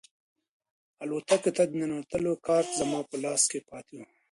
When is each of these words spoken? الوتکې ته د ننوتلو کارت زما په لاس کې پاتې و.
الوتکې 1.03 1.51
ته 1.57 1.63
د 1.67 1.71
ننوتلو 1.81 2.33
کارت 2.45 2.69
زما 2.79 2.99
په 3.09 3.15
لاس 3.23 3.41
کې 3.51 3.59
پاتې 3.69 3.93
و. 3.99 4.01